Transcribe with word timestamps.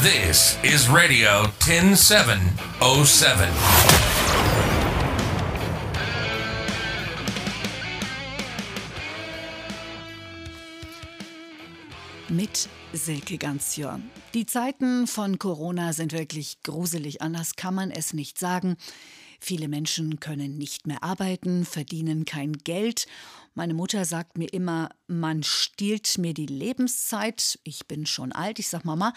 This 0.00 0.56
is 0.62 0.88
Radio 0.88 1.48
10707. 1.58 2.38
Mit 12.28 12.68
Silke 12.92 13.38
Ganzjör. 13.38 13.98
Die 14.34 14.46
Zeiten 14.46 15.08
von 15.08 15.40
Corona 15.40 15.92
sind 15.92 16.12
wirklich 16.12 16.62
gruselig, 16.62 17.20
anders 17.20 17.56
kann 17.56 17.74
man 17.74 17.90
es 17.90 18.12
nicht 18.12 18.38
sagen. 18.38 18.76
Viele 19.40 19.66
Menschen 19.66 20.20
können 20.20 20.58
nicht 20.58 20.86
mehr 20.86 21.02
arbeiten, 21.02 21.64
verdienen 21.64 22.24
kein 22.24 22.52
Geld. 22.52 23.06
Meine 23.58 23.74
Mutter 23.74 24.04
sagt 24.04 24.38
mir 24.38 24.52
immer, 24.52 24.88
man 25.08 25.42
stiehlt 25.42 26.16
mir 26.16 26.32
die 26.32 26.46
Lebenszeit. 26.46 27.58
Ich 27.64 27.88
bin 27.88 28.06
schon 28.06 28.30
alt. 28.30 28.60
Ich 28.60 28.68
sag 28.68 28.84
Mama, 28.84 29.12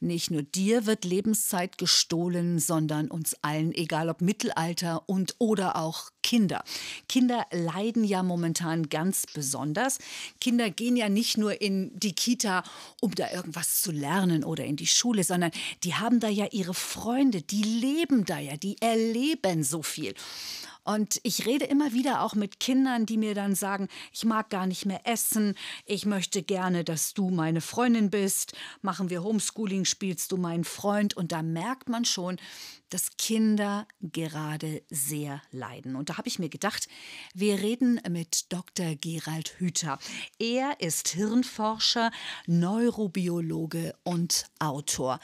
nicht 0.00 0.30
nur 0.30 0.42
dir 0.42 0.84
wird 0.84 1.06
Lebenszeit 1.06 1.78
gestohlen, 1.78 2.58
sondern 2.58 3.10
uns 3.10 3.36
allen, 3.40 3.72
egal 3.72 4.10
ob 4.10 4.20
Mittelalter 4.20 5.08
und 5.08 5.36
oder 5.38 5.76
auch 5.76 6.10
Kinder. 6.22 6.62
Kinder 7.08 7.46
leiden 7.50 8.04
ja 8.04 8.22
momentan 8.22 8.90
ganz 8.90 9.24
besonders. 9.32 9.96
Kinder 10.42 10.68
gehen 10.68 10.96
ja 10.96 11.08
nicht 11.08 11.38
nur 11.38 11.62
in 11.62 11.90
die 11.98 12.12
Kita, 12.12 12.64
um 13.00 13.14
da 13.14 13.30
irgendwas 13.30 13.80
zu 13.80 13.92
lernen 13.92 14.44
oder 14.44 14.66
in 14.66 14.76
die 14.76 14.86
Schule, 14.86 15.24
sondern 15.24 15.52
die 15.84 15.94
haben 15.94 16.20
da 16.20 16.28
ja 16.28 16.48
ihre 16.50 16.74
Freunde, 16.74 17.40
die 17.40 17.62
leben 17.62 18.26
da 18.26 18.38
ja, 18.40 18.58
die 18.58 18.76
erleben 18.82 19.64
so 19.64 19.82
viel. 19.82 20.12
Und 20.86 21.18
ich 21.24 21.46
rede 21.46 21.64
immer 21.64 21.92
wieder 21.92 22.22
auch 22.22 22.36
mit 22.36 22.60
Kindern, 22.60 23.06
die 23.06 23.16
mir 23.16 23.34
dann 23.34 23.56
sagen, 23.56 23.88
ich 24.12 24.24
mag 24.24 24.50
gar 24.50 24.68
nicht 24.68 24.86
mehr 24.86 25.00
essen, 25.04 25.56
ich 25.84 26.06
möchte 26.06 26.44
gerne, 26.44 26.84
dass 26.84 27.12
du 27.12 27.28
meine 27.30 27.60
Freundin 27.60 28.08
bist, 28.08 28.52
machen 28.82 29.10
wir 29.10 29.24
Homeschooling, 29.24 29.84
spielst 29.84 30.30
du 30.30 30.36
meinen 30.36 30.62
Freund. 30.62 31.16
Und 31.16 31.32
da 31.32 31.42
merkt 31.42 31.88
man 31.88 32.04
schon, 32.04 32.38
dass 32.88 33.16
Kinder 33.16 33.88
gerade 34.00 34.82
sehr 34.88 35.42
leiden. 35.50 35.96
Und 35.96 36.08
da 36.08 36.18
habe 36.18 36.28
ich 36.28 36.38
mir 36.38 36.48
gedacht, 36.48 36.88
wir 37.34 37.60
reden 37.60 38.00
mit 38.08 38.52
Dr. 38.52 38.94
Gerald 38.94 39.56
Hüther. 39.58 39.98
Er 40.38 40.80
ist 40.80 41.08
Hirnforscher, 41.08 42.12
Neurobiologe 42.46 43.96
und 44.04 44.44
Autor. 44.60 45.18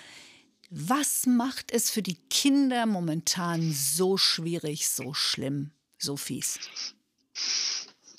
Was 0.74 1.26
macht 1.26 1.70
es 1.70 1.90
für 1.90 2.00
die 2.00 2.16
Kinder 2.30 2.86
momentan 2.86 3.74
so 3.74 4.16
schwierig, 4.16 4.88
so 4.88 5.12
schlimm, 5.12 5.70
so 5.98 6.16
fies? 6.16 6.58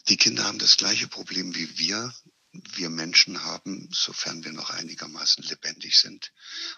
Die 0.08 0.18
Kinder 0.18 0.44
haben 0.44 0.60
das 0.60 0.78
gleiche 0.78 1.08
Problem 1.08 1.56
wie 1.56 1.80
wir. 1.80 2.14
Wir 2.76 2.92
Menschen 2.92 3.44
haben, 3.44 3.90
sofern 3.92 4.44
wir 4.44 4.52
noch 4.52 4.70
einigermaßen 4.70 5.44
lebendig 5.46 5.98
sind 5.98 6.32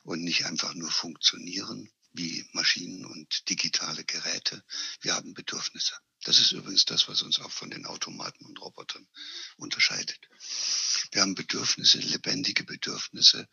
und 0.04 0.24
nicht 0.24 0.46
einfach 0.46 0.74
nur 0.76 0.90
funktionieren 0.90 1.92
wie 2.14 2.48
Maschinen 2.54 3.04
und 3.04 3.50
digitale 3.50 4.06
Geräte, 4.06 4.64
wir 5.02 5.14
haben 5.14 5.34
Bedürfnisse. 5.34 5.94
Das 6.24 6.40
ist 6.40 6.54
übrigens 6.54 6.86
das, 6.86 7.10
was 7.10 7.22
uns 7.22 7.40
auch 7.40 7.52
von 7.52 7.70
den 7.70 7.86
Automaten 7.86 8.46
und 8.46 8.62
Robotern 8.62 9.06
unterscheidet. 9.58 10.20
Wir 11.12 11.22
haben 11.22 11.36
Bedürfnisse, 11.36 12.00
lebendige 12.00 12.64
Bedürfnisse, 12.64 13.50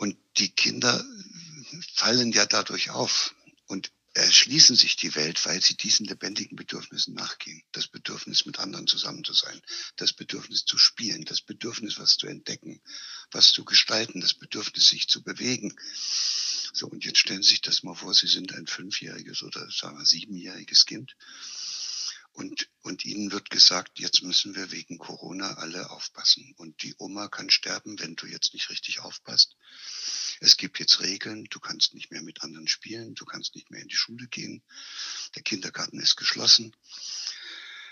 und 0.00 0.16
die 0.38 0.48
Kinder 0.48 1.04
fallen 1.92 2.32
ja 2.32 2.46
dadurch 2.46 2.88
auf 2.88 3.34
und 3.66 3.92
erschließen 4.14 4.74
sich 4.74 4.96
die 4.96 5.14
Welt, 5.14 5.44
weil 5.44 5.60
sie 5.60 5.76
diesen 5.76 6.06
lebendigen 6.06 6.56
Bedürfnissen 6.56 7.12
nachgehen. 7.12 7.62
Das 7.72 7.86
Bedürfnis, 7.86 8.46
mit 8.46 8.58
anderen 8.58 8.86
zusammen 8.86 9.24
zu 9.24 9.34
sein, 9.34 9.60
das 9.96 10.14
Bedürfnis 10.14 10.64
zu 10.64 10.78
spielen, 10.78 11.26
das 11.26 11.42
Bedürfnis, 11.42 11.98
was 11.98 12.16
zu 12.16 12.26
entdecken, 12.26 12.80
was 13.30 13.52
zu 13.52 13.66
gestalten, 13.66 14.22
das 14.22 14.32
Bedürfnis, 14.32 14.88
sich 14.88 15.06
zu 15.06 15.22
bewegen. 15.22 15.76
So, 16.72 16.86
und 16.86 17.04
jetzt 17.04 17.18
stellen 17.18 17.42
Sie 17.42 17.50
sich 17.50 17.60
das 17.60 17.82
mal 17.82 17.94
vor, 17.94 18.14
Sie 18.14 18.26
sind 18.26 18.54
ein 18.54 18.66
fünfjähriges 18.66 19.42
oder 19.42 19.70
sagen 19.70 19.98
wir 19.98 20.06
siebenjähriges 20.06 20.86
Kind 20.86 21.14
und, 22.40 22.70
und 22.80 23.04
ihnen 23.04 23.32
wird 23.32 23.50
gesagt, 23.50 23.98
jetzt 23.98 24.22
müssen 24.22 24.54
wir 24.54 24.70
wegen 24.70 24.96
Corona 24.96 25.58
alle 25.58 25.90
aufpassen. 25.90 26.54
Und 26.56 26.82
die 26.82 26.94
Oma 26.96 27.28
kann 27.28 27.50
sterben, 27.50 28.00
wenn 28.00 28.16
du 28.16 28.26
jetzt 28.26 28.54
nicht 28.54 28.70
richtig 28.70 29.00
aufpasst. 29.00 29.56
Es 30.40 30.56
gibt 30.56 30.78
jetzt 30.78 31.00
Regeln, 31.00 31.44
du 31.50 31.60
kannst 31.60 31.92
nicht 31.92 32.10
mehr 32.10 32.22
mit 32.22 32.42
anderen 32.42 32.66
spielen, 32.66 33.14
du 33.14 33.26
kannst 33.26 33.54
nicht 33.54 33.70
mehr 33.70 33.82
in 33.82 33.88
die 33.88 33.96
Schule 33.96 34.26
gehen, 34.26 34.62
der 35.34 35.42
Kindergarten 35.42 36.00
ist 36.00 36.16
geschlossen. 36.16 36.74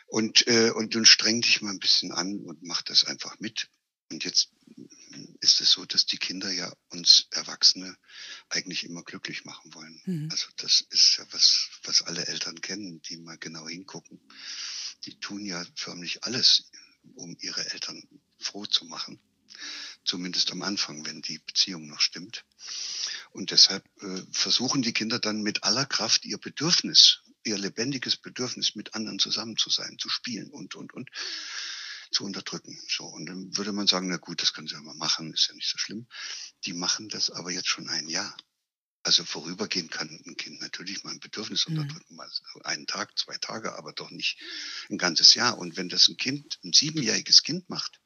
Und, 0.07 0.47
äh, 0.47 0.71
und 0.71 0.95
nun 0.95 1.05
streng 1.05 1.43
dich 1.43 1.61
mal 1.61 1.73
ein 1.73 1.79
bisschen 1.79 2.11
an 2.13 2.41
und 2.41 2.63
mach 2.63 2.81
das 2.81 3.05
einfach 3.05 3.39
mit. 3.41 3.69
Und 4.11 4.25
jetzt 4.25 4.49
ist 5.41 5.61
es 5.61 5.71
so, 5.71 5.85
dass 5.85 6.07
die 6.07 6.19
Kinder 6.19 6.51
ja 6.51 6.73
uns 6.91 7.27
Erwachsene 7.31 7.97
eigentlich 8.49 8.85
immer 8.85 9.03
glücklich 9.03 9.45
machen 9.45 9.75
wollen. 9.75 10.03
Mhm. 10.05 10.29
Also 10.31 10.47
das 10.57 10.81
ist 10.91 11.17
ja 11.19 11.27
was, 11.31 11.69
was 11.85 12.03
alle 12.03 12.27
Eltern 12.27 12.61
kennen, 12.61 13.01
die 13.03 13.17
mal 13.17 13.39
genau 13.39 13.69
hingucken. 13.69 14.21
Die 15.05 15.19
tun 15.21 15.45
ja 15.45 15.65
förmlich 15.75 16.25
alles, 16.25 16.71
um 17.15 17.37
ihre 17.41 17.71
Eltern 17.71 18.03
froh 18.39 18.67
zu 18.67 18.85
machen. 18.85 19.21
Zumindest 20.05 20.53
am 20.53 20.63
Anfang, 20.63 21.05
wenn 21.05 21.23
die 21.23 21.39
Beziehung 21.39 21.87
noch 21.87 22.01
stimmt. 22.01 22.45
Und 23.31 23.51
deshalb 23.51 23.85
äh, 24.03 24.23
versuchen 24.33 24.83
die 24.83 24.93
Kinder 24.93 25.19
dann 25.19 25.43
mit 25.43 25.65
aller 25.65 25.87
Kraft 25.87 26.25
ihr 26.25 26.39
Bedürfnis, 26.39 27.21
ihr 27.45 27.59
lebendiges 27.59 28.17
Bedürfnis, 28.17 28.75
mit 28.75 28.95
anderen 28.95 29.19
zusammen 29.19 29.57
zu 29.57 29.71
sein, 29.71 29.99
zu 29.99 30.09
spielen 30.09 30.51
und, 30.51 30.75
und, 30.75 30.95
und 30.95 31.11
zu 32.11 32.25
unterdrücken. 32.25 32.79
So, 32.89 33.05
und 33.05 33.27
dann 33.27 33.57
würde 33.57 33.73
man 33.73 33.87
sagen, 33.87 34.09
na 34.09 34.17
gut, 34.17 34.43
das 34.43 34.53
können 34.53 34.69
sie 34.69 34.75
ja 34.75 34.81
mal 34.81 34.95
machen, 34.95 35.33
ist 35.33 35.49
ja 35.49 35.55
nicht 35.55 35.69
so 35.69 35.79
schlimm. 35.79 36.07
Die 36.65 36.73
machen 36.73 37.09
das 37.09 37.31
aber 37.31 37.51
jetzt 37.51 37.69
schon 37.69 37.89
ein 37.89 38.09
Jahr. 38.09 38.37
Also 39.03 39.25
vorübergehend 39.25 39.91
kann 39.91 40.09
ein 40.27 40.37
Kind 40.37 40.61
natürlich 40.61 41.03
mal 41.05 41.13
ein 41.13 41.21
Bedürfnis 41.21 41.67
mhm. 41.67 41.79
unterdrücken, 41.79 42.17
mal 42.17 42.31
einen 42.65 42.87
Tag, 42.87 43.17
zwei 43.19 43.37
Tage, 43.39 43.75
aber 43.77 43.93
doch 43.93 44.11
nicht 44.11 44.39
ein 44.91 44.99
ganzes 44.99 45.35
Jahr. 45.35 45.57
Und 45.59 45.77
wenn 45.77 45.89
das 45.89 46.09
ein 46.09 46.17
Kind, 46.17 46.59
ein 46.65 46.73
siebenjähriges 46.73 47.43
Kind 47.43 47.69
macht, 47.71 48.01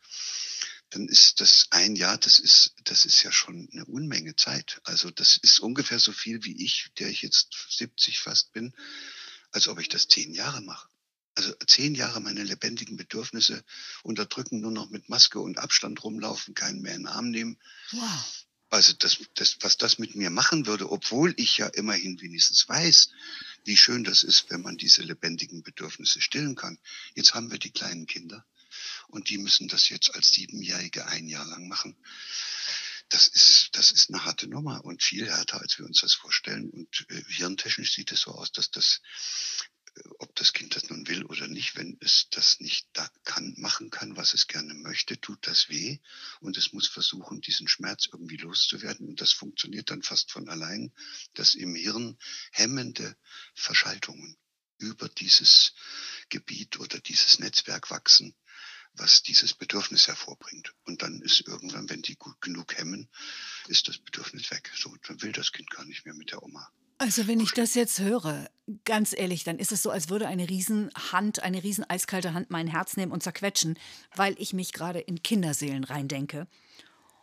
dann 0.91 1.08
ist 1.08 1.41
das 1.41 1.66
ein 1.70 1.96
Jahr, 1.96 2.18
das 2.18 2.38
ist, 2.38 2.74
das 2.84 3.06
ist 3.06 3.22
ja 3.22 3.32
schon 3.32 3.68
eine 3.72 3.86
Unmenge 3.86 4.36
Zeit. 4.36 4.80
Also 4.84 5.10
das 5.10 5.38
ist 5.38 5.58
ungefähr 5.58 5.98
so 5.98 6.12
viel 6.12 6.44
wie 6.44 6.62
ich, 6.62 6.91
der 6.98 7.08
ich 7.08 7.22
jetzt 7.22 7.66
70 7.70 8.20
fast 8.20 8.52
bin, 8.52 8.74
als 9.50 9.68
ob 9.68 9.80
ich 9.80 9.88
das 9.88 10.06
zehn 10.06 10.34
Jahre 10.34 10.60
mache 10.60 10.91
also 11.34 11.54
zehn 11.66 11.94
Jahre 11.94 12.20
meine 12.20 12.44
lebendigen 12.44 12.97
Bedürfnisse 12.97 13.65
unterdrücken, 14.03 14.60
nur 14.60 14.70
noch 14.70 14.91
mit 14.91 15.09
Maske 15.09 15.41
und 15.41 15.59
Abstand 15.59 16.03
rumlaufen, 16.04 16.54
keinen 16.54 16.82
mehr 16.82 16.94
in 16.94 17.03
den 17.03 17.06
Arm 17.09 17.31
nehmen. 17.31 17.59
Wow. 17.93 18.44
Also 18.70 18.94
das, 18.94 19.19
das, 19.34 19.59
was 19.60 19.76
das 19.76 19.98
mit 19.98 20.15
mir 20.15 20.31
machen 20.31 20.65
würde, 20.65 20.91
obwohl 20.91 21.34
ich 21.37 21.59
ja 21.59 21.66
immerhin 21.66 22.21
wenigstens 22.22 22.66
weiß, 22.69 23.10
wie 23.65 23.76
schön 23.76 24.03
das 24.03 24.22
ist, 24.22 24.50
wenn 24.50 24.62
man 24.62 24.78
diese 24.78 25.03
lebendigen 25.03 25.62
Bedürfnisse 25.62 26.22
stillen 26.22 26.54
kann. 26.54 26.78
Jetzt 27.15 27.34
haben 27.34 27.50
wir 27.50 27.59
die 27.59 27.71
kleinen 27.71 28.06
Kinder 28.06 28.47
und 29.09 29.28
die 29.28 29.37
müssen 29.37 29.69
das 29.69 29.91
jetzt 29.91 30.15
als 30.15 30.32
Siebenjährige 30.32 31.04
ein 31.06 31.28
Jahr 31.28 31.47
lang 31.47 31.69
machen. 31.69 31.97
Das 33.10 33.28
ist, 33.28 33.69
das 33.72 33.91
ist 33.91 34.09
eine 34.09 34.25
harte 34.25 34.48
Nummer 34.48 34.82
und 34.87 35.03
viel 35.03 35.28
härter, 35.28 35.60
als 35.60 35.78
wir 35.78 35.84
uns 35.84 36.00
das 36.00 36.15
vorstellen. 36.15 36.71
Und 36.71 37.06
äh, 37.10 37.22
hirntechnisch 37.28 37.92
sieht 37.92 38.10
es 38.10 38.22
so 38.22 38.31
aus, 38.31 38.53
dass 38.53 38.71
das 38.71 39.03
ob 40.19 40.34
das 40.36 40.53
Kind 40.53 40.75
das 40.75 40.88
nun 40.88 41.06
will 41.06 41.25
oder 41.25 41.48
nicht, 41.48 41.76
wenn 41.76 41.98
es 42.00 42.28
das 42.30 42.60
nicht 42.60 42.88
da 42.92 43.08
kann, 43.25 43.54
machen 43.58 43.91
kann, 43.91 44.16
was 44.16 44.34
es 44.34 44.47
gerne 44.47 44.75
möchte, 44.75 45.20
tut 45.20 45.47
das 45.47 45.69
weh 45.69 45.98
und 46.41 46.56
es 46.56 46.72
muss 46.72 46.88
versuchen, 46.88 47.41
diesen 47.41 47.69
Schmerz 47.69 48.08
irgendwie 48.10 48.38
loszuwerden 48.38 49.08
und 49.08 49.20
das 49.20 49.32
funktioniert 49.32 49.91
dann 49.91 50.03
fast 50.03 50.30
von 50.30 50.48
allein, 50.48 50.92
dass 51.34 51.54
im 51.54 51.75
Hirn 51.75 52.16
hemmende 52.53 53.16
Verschaltungen 53.54 54.36
über 54.78 55.08
dieses 55.08 55.75
Gebiet 56.28 56.80
oder 56.80 56.98
dieses 56.98 57.38
Netzwerk 57.38 57.91
wachsen, 57.91 58.34
was 58.94 59.22
dieses 59.22 59.54
Bedürfnis 59.54 60.09
hervorbringt. 60.09 60.74
Und 60.84 61.03
dann 61.03 61.22
ist 61.22 61.42
irgendwann, 61.47 61.88
wenn 61.88 62.03
die 62.03 62.16
gut 62.16 62.41
genug 62.41 62.76
hemmen, 62.76 63.09
ist 63.69 63.88
das 63.88 63.98
Bedürfnis 63.98 64.50
weg. 64.50 64.70
So, 64.76 64.94
dann 65.06 65.22
will 65.22 65.33
das 65.33 65.53
Kind 65.53 65.71
gar 65.71 65.84
nicht 65.84 66.04
mehr 66.04 66.15
mit 66.15 66.30
der 66.30 66.42
Oma. 66.42 66.71
Also 67.03 67.27
wenn 67.27 67.41
ich 67.41 67.51
das 67.51 67.75
jetzt 67.75 67.99
höre, 67.99 68.49
ganz 68.84 69.13
ehrlich, 69.13 69.43
dann 69.43 69.59
ist 69.59 69.72
es 69.72 69.83
so, 69.83 69.91
als 69.91 70.09
würde 70.09 70.28
eine 70.28 70.49
Riesenhand, 70.49 71.43
eine 71.43 71.65
riesen 71.65 71.83
eiskalte 71.91 72.33
Hand 72.33 72.51
mein 72.51 72.69
Herz 72.69 72.97
nehmen 72.97 73.10
und 73.10 73.25
zerquetschen, 73.25 73.77
weil 74.15 74.37
ich 74.39 74.53
mich 74.53 74.72
gerade 74.72 75.01
in 75.01 75.21
Kinderseelen 75.21 75.83
reindenke. 75.83 76.47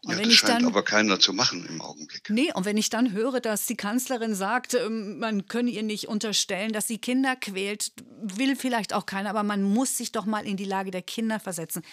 Und 0.03 0.11
ja, 0.11 0.17
wenn 0.17 0.25
das 0.25 0.33
ich 0.33 0.39
scheint 0.39 0.63
dann, 0.63 0.65
aber 0.65 0.83
keiner 0.83 1.17
zu 1.21 1.31
machen 1.31 1.65
im 1.65 1.79
Augenblick. 1.79 2.29
Nee, 2.29 2.51
und 2.53 2.65
wenn 2.65 2.75
ich 2.75 2.89
dann 2.89 3.13
höre, 3.13 3.39
dass 3.39 3.67
die 3.67 3.77
Kanzlerin 3.77 4.35
sagt, 4.35 4.73
ähm, 4.73 5.19
man 5.19 5.47
könne 5.47 5.71
ihr 5.71 5.83
nicht 5.83 6.09
unterstellen, 6.09 6.73
dass 6.73 6.89
sie 6.89 6.97
Kinder 6.97 7.37
quält, 7.37 7.93
will 8.21 8.57
vielleicht 8.57 8.93
auch 8.93 9.05
keiner, 9.05 9.29
aber 9.29 9.43
man 9.43 9.63
muss 9.63 9.95
sich 9.95 10.11
doch 10.11 10.25
mal 10.25 10.45
in 10.45 10.57
die 10.57 10.65
Lage 10.65 10.91
der 10.91 11.03
Kinder 11.03 11.39
versetzen. 11.39 11.83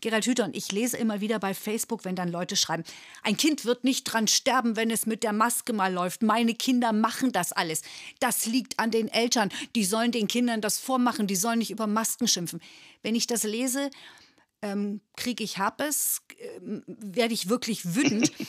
Gerald 0.00 0.26
Hüther 0.26 0.44
und 0.44 0.56
ich 0.56 0.70
lese 0.72 0.96
immer 0.96 1.20
wieder 1.20 1.38
bei 1.38 1.54
Facebook, 1.54 2.04
wenn 2.04 2.14
dann 2.14 2.28
Leute 2.28 2.56
schreiben, 2.56 2.84
ein 3.22 3.36
Kind 3.36 3.64
wird 3.64 3.84
nicht 3.84 4.04
dran 4.04 4.28
sterben, 4.28 4.76
wenn 4.76 4.90
es 4.90 5.06
mit 5.06 5.22
der 5.22 5.32
Maske 5.32 5.72
mal 5.72 5.92
läuft. 5.92 6.22
Meine 6.22 6.54
Kinder 6.54 6.92
machen 6.92 7.32
das 7.32 7.52
alles. 7.52 7.82
Das 8.20 8.46
liegt 8.46 8.78
an 8.78 8.90
den 8.90 9.08
Eltern. 9.08 9.50
Die 9.74 9.84
sollen 9.84 10.12
den 10.12 10.28
Kindern 10.28 10.60
das 10.60 10.78
vormachen. 10.78 11.26
Die 11.26 11.36
sollen 11.36 11.58
nicht 11.58 11.70
über 11.70 11.86
Masken 11.86 12.28
schimpfen. 12.28 12.60
Wenn 13.02 13.14
ich 13.14 13.26
das 13.26 13.42
lese, 13.42 13.90
ähm, 14.62 15.00
kriege 15.16 15.44
ich 15.44 15.58
Herpes, 15.58 16.22
äh, 16.38 16.60
werde 16.86 17.34
ich 17.34 17.48
wirklich 17.48 17.94
wütend. 17.94 18.32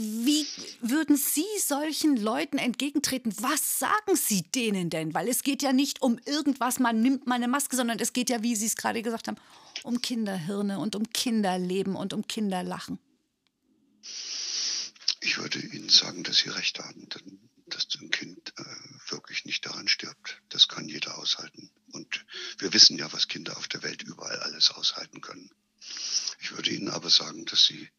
Wie 0.00 0.46
würden 0.80 1.16
Sie 1.16 1.44
solchen 1.60 2.16
Leuten 2.16 2.56
entgegentreten? 2.56 3.34
Was 3.40 3.80
sagen 3.80 4.14
Sie 4.14 4.42
denen 4.42 4.90
denn? 4.90 5.12
Weil 5.12 5.26
es 5.26 5.42
geht 5.42 5.60
ja 5.60 5.72
nicht 5.72 6.02
um 6.02 6.20
irgendwas, 6.24 6.78
man 6.78 7.02
nimmt 7.02 7.26
mal 7.26 7.34
eine 7.34 7.48
Maske, 7.48 7.74
sondern 7.74 7.98
es 7.98 8.12
geht 8.12 8.30
ja, 8.30 8.40
wie 8.44 8.54
Sie 8.54 8.66
es 8.66 8.76
gerade 8.76 9.02
gesagt 9.02 9.26
haben, 9.26 9.38
um 9.82 10.00
Kinderhirne 10.00 10.78
und 10.78 10.94
um 10.94 11.10
Kinderleben 11.10 11.96
und 11.96 12.12
um 12.12 12.28
Kinderlachen. 12.28 13.00
Ich 15.18 15.36
würde 15.36 15.58
Ihnen 15.58 15.88
sagen, 15.88 16.22
dass 16.22 16.36
Sie 16.38 16.50
recht 16.50 16.78
haben, 16.78 17.08
dass 17.66 17.88
ein 18.00 18.10
Kind 18.12 18.52
äh, 18.56 19.10
wirklich 19.10 19.46
nicht 19.46 19.66
daran 19.66 19.88
stirbt. 19.88 20.40
Das 20.48 20.68
kann 20.68 20.88
jeder 20.88 21.18
aushalten. 21.18 21.72
Und 21.90 22.24
wir 22.58 22.72
wissen 22.72 22.98
ja, 22.98 23.12
was 23.12 23.26
Kinder 23.26 23.56
auf 23.56 23.66
der 23.66 23.82
Welt 23.82 24.04
überall 24.04 24.38
alles 24.38 24.70
aushalten 24.70 25.20
können. 25.20 25.50
Ich 26.38 26.52
würde 26.52 26.70
Ihnen 26.70 26.88
aber 26.88 27.10
sagen, 27.10 27.46
dass 27.46 27.64
Sie 27.64 27.90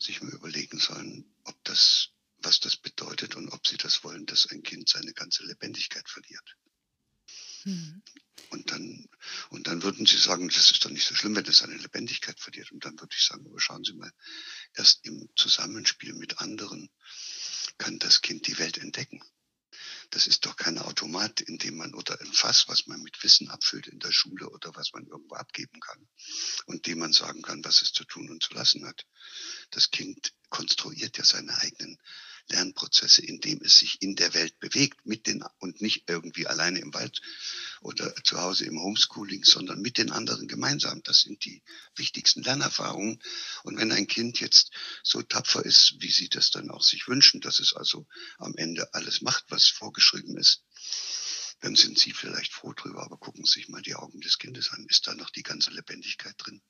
sich 0.00 0.22
mal 0.22 0.32
überlegen 0.32 0.78
sollen, 0.78 1.24
ob 1.44 1.62
das, 1.64 2.10
was 2.38 2.60
das 2.60 2.76
bedeutet 2.76 3.34
und 3.36 3.48
ob 3.50 3.66
Sie 3.66 3.76
das 3.76 4.04
wollen, 4.04 4.26
dass 4.26 4.50
ein 4.50 4.62
Kind 4.62 4.88
seine 4.88 5.12
ganze 5.12 5.44
Lebendigkeit 5.44 6.08
verliert. 6.08 6.56
Mhm. 7.64 8.02
Und 8.50 8.70
dann, 8.70 9.08
und 9.50 9.66
dann 9.66 9.82
würden 9.82 10.06
Sie 10.06 10.18
sagen, 10.18 10.48
das 10.48 10.70
ist 10.70 10.84
doch 10.84 10.90
nicht 10.90 11.06
so 11.06 11.14
schlimm, 11.14 11.34
wenn 11.34 11.46
es 11.46 11.58
seine 11.58 11.76
Lebendigkeit 11.76 12.38
verliert. 12.38 12.70
Und 12.70 12.84
dann 12.84 12.98
würde 13.00 13.14
ich 13.16 13.24
sagen, 13.24 13.44
aber 13.46 13.60
schauen 13.60 13.82
Sie 13.82 13.94
mal, 13.94 14.12
erst 14.74 15.04
im 15.04 15.28
Zusammenspiel 15.34 16.14
mit 16.14 16.38
anderen 16.38 16.90
kann 17.78 17.98
das 17.98 18.22
Kind 18.22 18.46
die 18.46 18.58
Welt 18.58 18.78
entdecken. 18.78 19.20
Das 20.10 20.26
ist 20.26 20.46
doch 20.46 20.56
kein 20.56 20.78
Automat, 20.78 21.40
in 21.40 21.58
dem 21.58 21.76
man 21.76 21.94
oder 21.94 22.20
ein 22.20 22.32
Fass, 22.32 22.68
was 22.68 22.86
man 22.86 23.02
mit 23.02 23.22
Wissen 23.22 23.48
abfüllt 23.48 23.86
in 23.86 23.98
der 23.98 24.12
Schule 24.12 24.48
oder 24.50 24.74
was 24.74 24.92
man 24.92 25.06
irgendwo 25.06 25.34
abgeben 25.34 25.80
kann 25.80 26.08
und 26.66 26.86
dem 26.86 26.98
man 26.98 27.12
sagen 27.12 27.42
kann, 27.42 27.64
was 27.64 27.82
es 27.82 27.92
zu 27.92 28.04
tun 28.04 28.30
und 28.30 28.42
zu 28.42 28.54
lassen 28.54 28.86
hat. 28.86 29.06
Das 29.70 29.90
Kind 29.90 30.32
konstruiert 30.48 31.18
ja 31.18 31.24
seine 31.24 31.56
eigenen 31.58 31.98
Lernprozesse, 32.48 33.22
indem 33.22 33.60
es 33.62 33.78
sich 33.78 34.02
in 34.02 34.14
der 34.14 34.34
Welt 34.34 34.58
bewegt, 34.60 35.04
mit 35.04 35.26
den 35.26 35.44
und 35.58 35.80
nicht 35.80 36.04
irgendwie 36.08 36.46
alleine 36.46 36.78
im 36.78 36.94
Wald 36.94 37.20
zu 38.26 38.40
Hause 38.40 38.64
im 38.64 38.80
Homeschooling, 38.80 39.44
sondern 39.44 39.80
mit 39.80 39.98
den 39.98 40.10
anderen 40.10 40.48
gemeinsam. 40.48 41.02
Das 41.02 41.20
sind 41.20 41.44
die 41.44 41.62
wichtigsten 41.94 42.42
Lernerfahrungen. 42.42 43.22
Und 43.62 43.78
wenn 43.78 43.92
ein 43.92 44.06
Kind 44.06 44.40
jetzt 44.40 44.70
so 45.02 45.22
tapfer 45.22 45.64
ist, 45.64 45.94
wie 46.00 46.10
sie 46.10 46.28
das 46.28 46.50
dann 46.50 46.70
auch 46.70 46.82
sich 46.82 47.08
wünschen, 47.08 47.40
dass 47.40 47.60
es 47.60 47.74
also 47.74 48.06
am 48.38 48.54
Ende 48.56 48.92
alles 48.94 49.22
macht, 49.22 49.44
was 49.48 49.68
vorgeschrieben 49.68 50.36
ist, 50.36 50.62
dann 51.60 51.74
sind 51.74 51.98
Sie 51.98 52.12
vielleicht 52.12 52.52
froh 52.52 52.74
drüber, 52.74 53.02
aber 53.02 53.16
gucken 53.16 53.46
Sie 53.46 53.60
sich 53.60 53.68
mal 53.68 53.80
die 53.80 53.94
Augen 53.94 54.20
des 54.20 54.36
Kindes 54.36 54.72
an. 54.72 54.84
Ist 54.90 55.06
da 55.06 55.14
noch 55.14 55.30
die 55.30 55.42
ganze 55.42 55.70
Lebendigkeit 55.70 56.34
drin? 56.36 56.60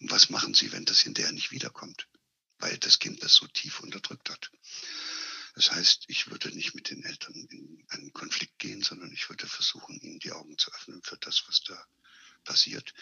Und 0.00 0.10
was 0.10 0.28
machen 0.28 0.52
Sie, 0.52 0.72
wenn 0.72 0.84
das 0.84 1.00
hinterher 1.00 1.32
nicht 1.32 1.52
wiederkommt? 1.52 2.06
weil 2.58 2.78
das 2.78 2.98
Kind 2.98 3.22
das 3.22 3.34
so 3.34 3.46
tief 3.46 3.80
unterdrückt 3.80 4.30
hat. 4.30 4.50
Das 5.54 5.70
heißt, 5.70 6.04
ich 6.08 6.30
würde 6.30 6.50
nicht 6.50 6.74
mit 6.74 6.90
den 6.90 7.04
Eltern 7.04 7.34
in 7.50 7.84
einen 7.88 8.12
Konflikt 8.12 8.58
gehen, 8.58 8.82
sondern 8.82 9.12
ich 9.12 9.28
würde 9.28 9.46
versuchen, 9.46 10.00
ihnen 10.00 10.18
die 10.18 10.32
Augen 10.32 10.58
zu 10.58 10.72
öffnen 10.72 11.00
für 11.02 11.16
das, 11.18 11.44
was 11.46 11.62
da 11.62 11.86
passiert. 12.44 12.92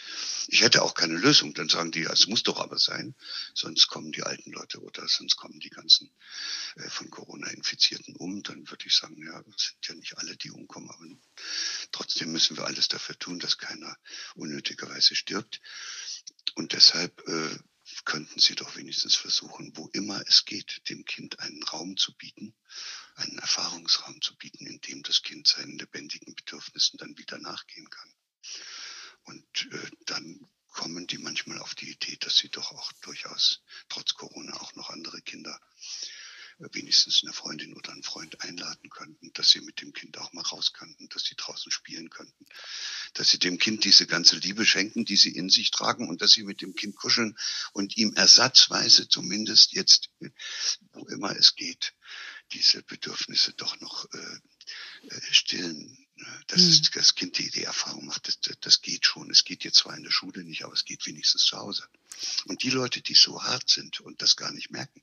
Ich 0.47 0.61
hätte 0.61 0.81
auch 0.81 0.93
keine 0.93 1.17
Lösung, 1.17 1.53
dann 1.53 1.67
sagen 1.67 1.91
die, 1.91 2.03
es 2.03 2.27
muss 2.27 2.43
doch 2.43 2.59
aber 2.59 2.79
sein, 2.79 3.13
sonst 3.53 3.87
kommen 3.87 4.11
die 4.11 4.23
alten 4.23 4.51
Leute 4.51 4.81
oder 4.81 5.07
sonst 5.07 5.35
kommen 5.35 5.59
die 5.59 5.69
ganzen 5.69 6.09
äh, 6.75 6.89
von 6.89 7.09
Corona 7.09 7.47
Infizierten 7.49 8.15
um. 8.15 8.41
Dann 8.41 8.69
würde 8.69 8.87
ich 8.87 8.95
sagen, 8.95 9.21
ja, 9.21 9.43
es 9.55 9.65
sind 9.65 9.87
ja 9.87 9.95
nicht 9.95 10.17
alle, 10.17 10.37
die 10.37 10.51
umkommen, 10.51 10.89
aber 10.89 11.05
trotzdem 11.91 12.31
müssen 12.31 12.57
wir 12.57 12.65
alles 12.65 12.87
dafür 12.87 13.17
tun, 13.19 13.39
dass 13.39 13.57
keiner 13.57 13.97
unnötigerweise 14.35 15.15
stirbt. 15.15 15.59
Und 16.55 16.73
deshalb 16.73 17.27
äh, 17.27 17.59
könnten 18.05 18.39
Sie 18.39 18.55
doch 18.55 18.75
wenigstens 18.75 19.15
versuchen, 19.15 19.75
wo 19.75 19.87
immer 19.89 20.21
es 20.27 20.45
geht, 20.45 20.81
dem 20.89 21.05
Kind 21.05 21.39
einen 21.39 21.63
Raum 21.63 21.97
zu 21.97 22.13
bieten, 22.15 22.53
einen 23.15 23.37
Erfahrungsraum 23.39 24.21
zu 24.21 24.35
bieten, 24.37 24.65
in 24.65 24.81
dem 24.81 25.03
das 25.03 25.21
Kind 25.21 25.47
seinen 25.47 25.77
lebendigen 25.77 26.35
Bedürfnissen 26.35 26.97
dann 26.97 27.17
wieder 27.17 27.37
nachgehen 27.39 27.89
kann. 27.89 28.13
Und 29.23 29.69
äh, 29.71 29.91
dann 30.05 30.47
kommen 30.73 31.07
die 31.07 31.19
manchmal 31.19 31.59
auf 31.59 31.75
die 31.75 31.91
Idee, 31.91 32.17
dass 32.17 32.37
sie 32.37 32.49
doch 32.49 32.71
auch 32.71 32.91
durchaus 33.03 33.61
trotz 33.89 34.15
Corona 34.15 34.59
auch 34.59 34.75
noch 34.75 34.89
andere 34.89 35.21
Kinder 35.21 35.59
wenigstens 36.59 37.23
eine 37.23 37.33
Freundin 37.33 37.73
oder 37.73 37.91
einen 37.91 38.03
Freund 38.03 38.41
einladen 38.41 38.89
könnten, 38.89 39.31
dass 39.33 39.49
sie 39.49 39.61
mit 39.61 39.81
dem 39.81 39.93
Kind 39.93 40.17
auch 40.17 40.33
mal 40.33 40.41
raus 40.43 40.73
könnten, 40.73 41.09
dass 41.09 41.23
sie 41.23 41.35
draußen 41.35 41.71
spielen 41.71 42.09
könnten, 42.09 42.45
dass 43.13 43.29
sie 43.29 43.39
dem 43.39 43.57
Kind 43.57 43.83
diese 43.83 44.07
ganze 44.07 44.37
Liebe 44.37 44.65
schenken, 44.65 45.05
die 45.05 45.15
sie 45.15 45.35
in 45.35 45.49
sich 45.49 45.71
tragen 45.71 46.07
und 46.07 46.21
dass 46.21 46.31
sie 46.31 46.43
mit 46.43 46.61
dem 46.61 46.75
Kind 46.75 46.95
kuscheln 46.95 47.37
und 47.73 47.97
ihm 47.97 48.13
ersatzweise 48.13 49.09
zumindest 49.09 49.73
jetzt, 49.73 50.09
wo 50.93 51.05
immer 51.07 51.35
es 51.35 51.55
geht, 51.55 51.93
diese 52.51 52.83
Bedürfnisse 52.83 53.53
doch 53.53 53.79
noch 53.81 54.05
äh, 54.13 54.39
äh 55.07 55.21
stillen. 55.33 55.97
Dass 56.47 56.61
mhm. 56.61 56.87
das 56.93 57.15
Kind 57.15 57.37
die, 57.39 57.49
die 57.49 57.63
Erfahrung 57.63 58.05
macht, 58.05 58.27
das, 58.27 58.37
das 58.61 58.81
geht 58.81 59.05
schon. 59.05 59.31
Es 59.31 59.43
geht 59.43 59.63
jetzt 59.63 59.79
zwar 59.79 59.97
in 59.97 60.03
der 60.03 60.11
Schule 60.11 60.43
nicht, 60.43 60.63
aber 60.63 60.73
es 60.73 60.85
geht 60.85 61.05
wenigstens 61.07 61.43
zu 61.43 61.57
Hause. 61.57 61.85
Und 62.45 62.61
die 62.61 62.69
Leute, 62.69 63.01
die 63.01 63.15
so 63.15 63.43
hart 63.43 63.69
sind 63.69 63.99
und 63.99 64.21
das 64.21 64.35
gar 64.35 64.51
nicht 64.51 64.69
merken, 64.69 65.01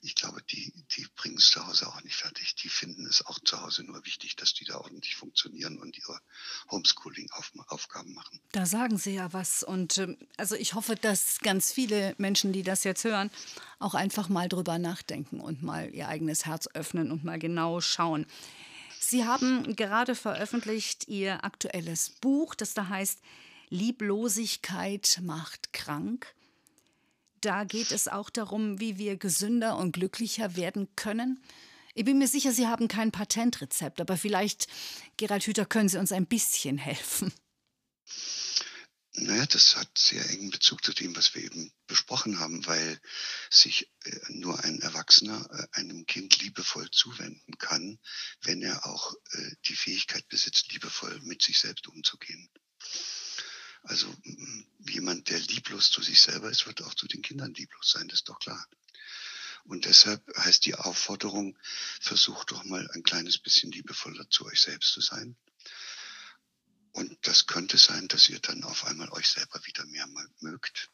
ich 0.00 0.14
glaube, 0.14 0.42
die, 0.42 0.72
die 0.96 1.06
bringen 1.16 1.38
es 1.38 1.50
zu 1.50 1.66
Hause 1.66 1.88
auch 1.88 2.02
nicht 2.02 2.14
fertig. 2.14 2.54
Die 2.56 2.68
finden 2.68 3.06
es 3.06 3.24
auch 3.26 3.38
zu 3.40 3.60
Hause 3.60 3.82
nur 3.82 4.04
wichtig, 4.04 4.36
dass 4.36 4.54
die 4.54 4.64
da 4.64 4.78
ordentlich 4.78 5.16
funktionieren 5.16 5.78
und 5.78 5.98
ihre 5.98 6.20
Homeschooling-Aufgaben 6.70 8.14
machen. 8.14 8.40
Da 8.52 8.64
sagen 8.66 8.96
Sie 8.96 9.14
ja 9.14 9.32
was. 9.32 9.62
Und 9.62 9.98
ähm, 9.98 10.16
also 10.36 10.54
ich 10.54 10.74
hoffe, 10.74 10.94
dass 10.94 11.40
ganz 11.40 11.72
viele 11.72 12.14
Menschen, 12.18 12.52
die 12.52 12.62
das 12.62 12.84
jetzt 12.84 13.04
hören, 13.04 13.30
auch 13.80 13.94
einfach 13.94 14.28
mal 14.28 14.48
drüber 14.48 14.78
nachdenken 14.78 15.40
und 15.40 15.62
mal 15.62 15.92
ihr 15.92 16.08
eigenes 16.08 16.46
Herz 16.46 16.68
öffnen 16.74 17.10
und 17.10 17.24
mal 17.24 17.38
genau 17.38 17.80
schauen. 17.80 18.26
Sie 19.00 19.24
haben 19.24 19.74
gerade 19.74 20.14
veröffentlicht 20.14 21.08
Ihr 21.08 21.44
aktuelles 21.44 22.10
Buch, 22.10 22.54
das 22.54 22.74
da 22.74 22.88
heißt 22.88 23.20
Lieblosigkeit 23.70 25.20
macht 25.22 25.72
krank. 25.72 26.34
Da 27.40 27.64
geht 27.64 27.92
es 27.92 28.08
auch 28.08 28.30
darum, 28.30 28.80
wie 28.80 28.98
wir 28.98 29.16
gesünder 29.16 29.76
und 29.76 29.92
glücklicher 29.92 30.56
werden 30.56 30.88
können. 30.96 31.40
Ich 31.94 32.04
bin 32.04 32.18
mir 32.18 32.28
sicher, 32.28 32.52
Sie 32.52 32.66
haben 32.66 32.88
kein 32.88 33.10
Patentrezept, 33.12 34.00
aber 34.00 34.16
vielleicht, 34.16 34.68
Gerald 35.16 35.44
Hüther, 35.44 35.66
können 35.66 35.88
Sie 35.88 35.98
uns 35.98 36.12
ein 36.12 36.26
bisschen 36.26 36.78
helfen. 36.78 37.32
Naja, 39.20 39.46
das 39.46 39.74
hat 39.74 39.98
sehr 39.98 40.28
engen 40.30 40.50
Bezug 40.50 40.84
zu 40.84 40.92
dem, 40.92 41.16
was 41.16 41.34
wir 41.34 41.42
eben 41.42 41.72
besprochen 41.88 42.38
haben, 42.38 42.64
weil 42.66 43.00
sich 43.50 43.90
äh, 44.04 44.16
nur 44.28 44.62
ein 44.62 44.80
Erwachsener 44.80 45.48
äh, 45.50 45.80
einem 45.80 46.06
Kind 46.06 46.40
liebevoll 46.40 46.88
zuwenden 46.92 47.58
kann, 47.58 47.98
wenn 48.42 48.62
er 48.62 48.86
auch 48.86 49.14
äh, 49.32 49.50
die 49.64 49.74
Fähigkeit 49.74 50.28
besitzt, 50.28 50.72
liebevoll 50.72 51.18
mit 51.22 51.42
sich 51.42 51.58
selbst 51.58 51.88
umzugehen. 51.88 52.48
Also 53.82 54.06
jemand, 55.08 55.30
der 55.30 55.40
lieblos 55.40 55.90
zu 55.90 56.02
sich 56.02 56.20
selber 56.20 56.50
ist, 56.50 56.66
wird 56.66 56.82
auch 56.82 56.92
zu 56.92 57.06
den 57.08 57.22
Kindern 57.22 57.54
lieblos 57.54 57.90
sein, 57.90 58.08
das 58.08 58.20
ist 58.20 58.28
doch 58.28 58.38
klar. 58.38 58.68
Und 59.64 59.86
deshalb 59.86 60.22
heißt 60.36 60.66
die 60.66 60.74
Aufforderung, 60.74 61.58
versucht 62.00 62.50
doch 62.50 62.64
mal 62.64 62.86
ein 62.92 63.02
kleines 63.02 63.38
bisschen 63.38 63.72
liebevoller 63.72 64.28
zu 64.28 64.44
euch 64.44 64.60
selbst 64.60 64.92
zu 64.92 65.00
sein. 65.00 65.36
Und 66.92 67.16
das 67.22 67.46
könnte 67.46 67.78
sein, 67.78 68.08
dass 68.08 68.28
ihr 68.28 68.40
dann 68.40 68.64
auf 68.64 68.84
einmal 68.84 69.10
euch 69.10 69.28
selber 69.28 69.64
wieder 69.64 69.86
mehr 69.86 70.06
mögt 70.40 70.90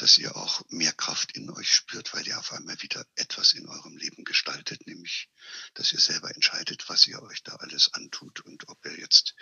dass 0.00 0.16
ihr 0.16 0.34
auch 0.34 0.62
mehr 0.70 0.92
Kraft 0.92 1.32
in 1.36 1.50
euch 1.50 1.72
spürt, 1.72 2.14
weil 2.14 2.26
ihr 2.26 2.38
auf 2.38 2.52
einmal 2.52 2.80
wieder 2.80 3.06
etwas 3.16 3.52
in 3.52 3.68
eurem 3.68 3.98
Leben 3.98 4.24
gestaltet, 4.24 4.86
nämlich, 4.86 5.28
dass 5.74 5.92
ihr 5.92 6.00
selber 6.00 6.34
entscheidet, 6.34 6.88
was 6.88 7.06
ihr 7.06 7.20
euch 7.22 7.42
da 7.42 7.56
alles 7.56 7.92
antut 7.92 8.40
und 8.40 8.68
ob 8.68 8.84
ihr 8.86 8.98
jetzt, 8.98 9.34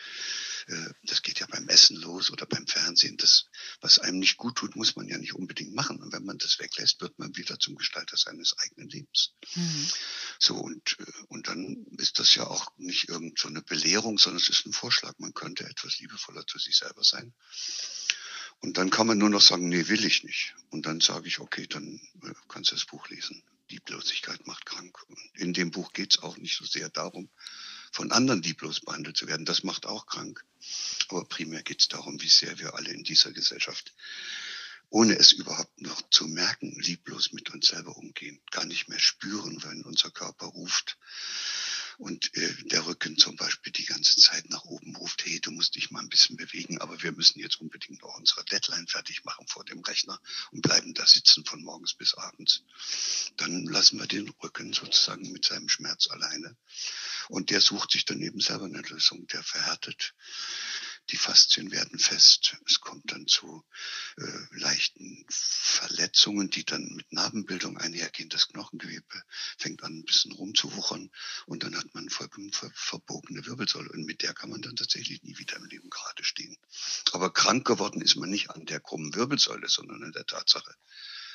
äh, 0.66 0.90
das 1.04 1.22
geht 1.22 1.38
ja 1.38 1.46
beim 1.46 1.68
Essen 1.68 1.96
los 1.96 2.30
oder 2.30 2.46
beim 2.46 2.66
Fernsehen, 2.66 3.16
das, 3.16 3.47
was 3.80 3.98
einem 3.98 4.18
nicht 4.18 4.36
gut 4.36 4.56
tut, 4.56 4.76
muss 4.76 4.96
man 4.96 5.06
ja 5.06 5.18
nicht 5.18 5.34
unbedingt 5.34 5.74
machen. 5.74 6.00
Und 6.02 6.12
wenn 6.12 6.24
man 6.24 6.38
das 6.38 6.58
weglässt, 6.58 7.00
wird 7.00 7.18
man 7.18 7.36
wieder 7.36 7.58
zum 7.58 7.76
Gestalter 7.76 8.16
seines 8.16 8.56
eigenen 8.58 8.88
Lebens. 8.88 9.34
Mhm. 9.54 9.88
So, 10.38 10.56
und, 10.56 10.96
äh, 10.98 11.04
und 11.28 11.48
dann 11.48 11.86
ist 11.98 12.18
das 12.18 12.34
ja 12.34 12.46
auch 12.46 12.72
nicht 12.76 13.08
irgend 13.08 13.38
so 13.38 13.48
eine 13.48 13.62
Belehrung, 13.62 14.18
sondern 14.18 14.42
es 14.42 14.48
ist 14.48 14.66
ein 14.66 14.72
Vorschlag. 14.72 15.14
Man 15.18 15.34
könnte 15.34 15.64
etwas 15.64 15.98
liebevoller 15.98 16.46
zu 16.46 16.58
sich 16.58 16.76
selber 16.76 17.04
sein. 17.04 17.32
Und 18.60 18.76
dann 18.76 18.90
kann 18.90 19.06
man 19.06 19.18
nur 19.18 19.30
noch 19.30 19.40
sagen, 19.40 19.68
nee, 19.68 19.86
will 19.88 20.04
ich 20.04 20.24
nicht. 20.24 20.54
Und 20.70 20.86
dann 20.86 21.00
sage 21.00 21.28
ich, 21.28 21.38
okay, 21.38 21.66
dann 21.68 22.00
äh, 22.24 22.34
kannst 22.48 22.72
du 22.72 22.74
das 22.74 22.86
Buch 22.86 23.08
lesen. 23.08 23.42
Lieblosigkeit 23.70 24.46
macht 24.46 24.66
krank. 24.66 24.98
Und 25.08 25.18
in 25.34 25.52
dem 25.52 25.70
Buch 25.70 25.92
geht 25.92 26.16
es 26.16 26.22
auch 26.22 26.36
nicht 26.38 26.56
so 26.56 26.64
sehr 26.64 26.88
darum, 26.88 27.30
von 27.98 28.12
anderen 28.12 28.42
lieblos 28.42 28.78
behandelt 28.78 29.16
zu 29.16 29.26
werden. 29.26 29.44
Das 29.44 29.64
macht 29.64 29.84
auch 29.84 30.06
krank. 30.06 30.44
Aber 31.08 31.24
primär 31.24 31.64
geht 31.64 31.80
es 31.80 31.88
darum, 31.88 32.22
wie 32.22 32.28
sehr 32.28 32.56
wir 32.60 32.76
alle 32.76 32.90
in 32.90 33.02
dieser 33.02 33.32
Gesellschaft, 33.32 33.92
ohne 34.88 35.18
es 35.18 35.32
überhaupt 35.32 35.80
noch 35.80 36.00
zu 36.08 36.28
merken, 36.28 36.78
lieblos 36.78 37.32
mit 37.32 37.50
uns 37.50 37.66
selber 37.66 37.96
umgehen, 37.96 38.40
gar 38.52 38.66
nicht 38.66 38.88
mehr 38.88 39.00
spüren, 39.00 39.60
wenn 39.64 39.82
unser 39.82 40.12
Körper 40.12 40.46
ruft 40.46 40.96
und 41.98 42.34
äh, 42.36 42.54
der 42.64 42.86
Rücken 42.86 43.18
zum 43.18 43.36
Beispiel 43.36 43.72
die 43.72 43.84
ganze 43.84 44.16
Zeit 44.16 44.48
nach 44.50 44.64
oben 44.64 44.94
ruft, 44.96 45.24
hey, 45.24 45.40
du 45.40 45.50
musst 45.50 45.74
dich 45.74 45.90
mal 45.90 46.00
ein 46.00 46.08
bisschen 46.08 46.36
bewegen, 46.36 46.80
aber 46.80 47.02
wir 47.02 47.12
müssen 47.12 47.40
jetzt 47.40 47.60
unbedingt 47.60 48.02
noch 48.02 48.16
unsere 48.16 48.44
Deadline 48.44 48.86
fertig 48.86 49.24
machen 49.24 49.46
vor 49.48 49.64
dem 49.64 49.80
Rechner 49.80 50.20
und 50.52 50.62
bleiben 50.62 50.94
da 50.94 51.04
sitzen 51.06 51.44
von 51.44 51.62
morgens 51.62 51.94
bis 51.94 52.14
abends, 52.14 52.62
dann 53.36 53.64
lassen 53.64 53.98
wir 53.98 54.06
den 54.06 54.28
Rücken 54.42 54.72
sozusagen 54.72 55.30
mit 55.32 55.44
seinem 55.44 55.68
Schmerz 55.68 56.08
alleine. 56.08 56.56
Und 57.28 57.50
der 57.50 57.60
sucht 57.60 57.90
sich 57.90 58.04
dann 58.04 58.22
eben 58.22 58.40
selber 58.40 58.64
eine 58.64 58.80
Lösung. 58.80 59.26
Der 59.26 59.42
verhärtet 59.42 60.14
die 61.10 61.16
Faszien 61.16 61.70
werden 61.70 61.98
fest. 61.98 62.56
Es 62.66 62.80
kommt 62.80 63.10
dann 63.12 63.26
zu 63.26 63.64
äh, 64.16 64.57
Verletzungen, 66.18 66.50
die 66.50 66.64
dann 66.64 66.82
mit 66.96 67.12
Narbenbildung 67.12 67.78
einhergehen. 67.78 68.28
Das 68.28 68.48
Knochengewebe 68.48 69.22
fängt 69.56 69.84
an 69.84 69.98
ein 69.98 70.04
bisschen 70.04 70.32
rumzuwuchern 70.32 71.10
und 71.46 71.62
dann 71.62 71.76
hat 71.76 71.94
man 71.94 72.10
vollkommen 72.10 72.52
ver 72.52 72.72
verbogene 72.74 73.46
Wirbelsäule 73.46 73.88
und 73.90 74.04
mit 74.04 74.22
der 74.22 74.34
kann 74.34 74.50
man 74.50 74.60
dann 74.60 74.74
tatsächlich 74.74 75.22
nie 75.22 75.38
wieder 75.38 75.56
im 75.56 75.66
Leben 75.66 75.88
gerade 75.90 76.24
stehen. 76.24 76.56
Aber 77.12 77.32
krank 77.32 77.64
geworden 77.64 78.02
ist 78.02 78.16
man 78.16 78.30
nicht 78.30 78.50
an 78.50 78.66
der 78.66 78.80
krummen 78.80 79.14
Wirbelsäule, 79.14 79.68
sondern 79.68 80.02
an 80.02 80.10
der 80.12 80.26
Tatsache, 80.26 80.74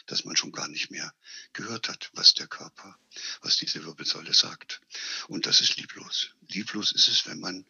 dass 0.05 0.25
man 0.25 0.35
schon 0.35 0.51
gar 0.51 0.67
nicht 0.67 0.91
mehr 0.91 1.13
gehört 1.53 1.87
hat, 1.87 2.09
was 2.13 2.33
der 2.33 2.47
Körper, 2.47 2.99
was 3.41 3.55
diese 3.55 3.85
Wirbelsäule 3.85 4.33
sagt. 4.33 4.81
Und 5.29 5.45
das 5.45 5.61
ist 5.61 5.77
lieblos. 5.77 6.31
Lieblos 6.49 6.91
ist 6.91 7.07
es, 7.07 7.25
wenn 7.25 7.39
man, 7.39 7.65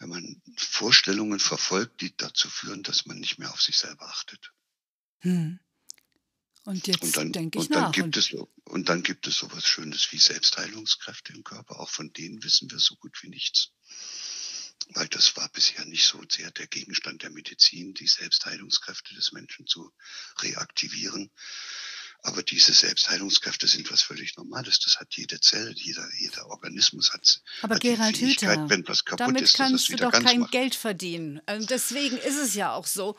wenn 0.00 0.10
man 0.10 0.42
Vorstellungen 0.58 1.40
verfolgt, 1.40 2.02
die 2.02 2.14
dazu 2.14 2.50
führen, 2.50 2.82
dass 2.82 3.06
man 3.06 3.18
nicht 3.18 3.38
mehr 3.38 3.50
auf 3.50 3.62
sich 3.62 3.78
selber 3.78 4.06
achtet. 4.06 4.52
Hm. 5.20 5.60
Und 6.64 6.86
jetzt 6.86 7.16
denke 7.16 7.58
ich 7.58 7.64
und 7.64 7.74
dann 7.74 7.82
nach. 7.84 7.92
Gibt 7.92 8.16
es, 8.16 8.32
und 8.64 8.88
dann 8.88 9.02
gibt 9.02 9.26
es 9.26 9.36
sowas 9.36 9.66
Schönes 9.66 10.12
wie 10.12 10.18
Selbstheilungskräfte 10.18 11.32
im 11.32 11.42
Körper. 11.42 11.80
Auch 11.80 11.90
von 11.90 12.12
denen 12.12 12.42
wissen 12.44 12.70
wir 12.70 12.78
so 12.78 12.94
gut 12.96 13.22
wie 13.22 13.28
nichts 13.28 13.72
weil 14.94 15.08
das 15.08 15.36
war 15.36 15.48
bisher 15.48 15.84
nicht 15.84 16.04
so 16.04 16.22
sehr 16.28 16.50
der 16.50 16.66
Gegenstand 16.66 17.22
der 17.22 17.30
Medizin, 17.30 17.94
die 17.94 18.06
Selbstheilungskräfte 18.06 19.14
des 19.14 19.32
Menschen 19.32 19.66
zu 19.66 19.92
reaktivieren. 20.40 21.30
Aber 22.24 22.44
diese 22.44 22.72
Selbstheilungskräfte 22.72 23.66
sind 23.66 23.90
was 23.90 24.00
völlig 24.02 24.36
Normales. 24.36 24.78
Das 24.78 25.00
hat 25.00 25.08
jede 25.16 25.40
Zelle, 25.40 25.72
jeder, 25.74 26.08
jeder 26.20 26.46
Organismus 26.50 27.12
hat. 27.12 27.40
Aber 27.62 27.74
hat 27.74 27.82
Gerald 27.82 28.16
Hüther, 28.16 28.68
wenn 28.70 28.86
was 28.86 29.04
kaputt 29.04 29.26
damit 29.26 29.42
ist, 29.42 29.56
kannst 29.56 29.88
du 29.88 29.96
doch 29.96 30.12
kein 30.12 30.40
macht. 30.40 30.52
Geld 30.52 30.76
verdienen. 30.76 31.40
Und 31.50 31.68
deswegen 31.70 32.16
ist 32.18 32.38
es 32.38 32.54
ja 32.54 32.74
auch 32.74 32.86
so. 32.86 33.16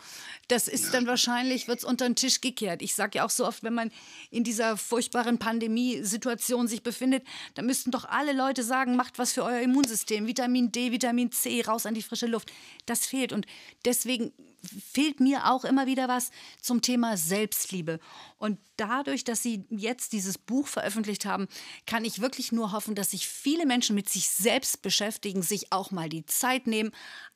Das 0.47 0.69
ist 0.69 0.85
Ja. 0.85 0.91
dann 0.91 1.07
wahrscheinlich, 1.07 1.67
wird 1.67 1.79
es 1.79 1.83
unter 1.83 2.07
den 2.07 2.15
Tisch 2.15 2.39
gekehrt. 2.39 2.81
Ich 2.81 2.95
sage 2.95 3.17
ja 3.17 3.25
auch 3.25 3.29
so 3.29 3.45
oft, 3.45 3.63
wenn 3.63 3.73
man 3.73 3.91
in 4.31 4.45
dieser 4.45 4.77
furchtbaren 4.77 5.37
Pandemiesituation 5.37 6.69
sich 6.69 6.81
befindet, 6.81 7.23
dann 7.55 7.65
müssten 7.65 7.91
doch 7.91 8.05
alle 8.05 8.31
Leute 8.31 8.63
sagen, 8.63 8.95
macht 8.95 9.19
was 9.19 9.33
für 9.33 9.43
euer 9.43 9.59
Immunsystem. 9.59 10.27
Vitamin 10.27 10.71
D, 10.71 10.93
Vitamin 10.93 11.29
C, 11.31 11.61
raus 11.61 11.85
an 11.85 11.93
die 11.93 12.03
frische 12.03 12.27
Luft. 12.27 12.51
Das 12.85 13.05
fehlt. 13.05 13.33
Und 13.33 13.45
deswegen 13.83 14.31
fehlt 14.63 15.19
mir 15.19 15.51
auch 15.51 15.65
immer 15.65 15.85
wieder 15.85 16.07
was 16.07 16.31
zum 16.61 16.81
Thema 16.81 17.17
Selbstliebe. 17.17 17.99
Und 18.37 18.59
dadurch, 18.77 19.23
dass 19.23 19.43
Sie 19.43 19.65
jetzt 19.69 20.13
dieses 20.13 20.37
Buch 20.37 20.67
veröffentlicht 20.67 21.25
haben, 21.25 21.47
kann 21.85 22.05
ich 22.05 22.21
wirklich 22.21 22.51
nur 22.51 22.71
hoffen, 22.71 22.95
dass 22.95 23.11
sich 23.11 23.27
viele 23.27 23.65
Menschen 23.65 23.95
mit 23.95 24.09
sich 24.09 24.29
selbst 24.29 24.81
beschäftigen, 24.81 25.41
sich 25.41 25.71
auch 25.71 25.91
mal 25.91 26.09
die 26.09 26.25
Zeit 26.25 26.67
nehmen, 26.67 26.91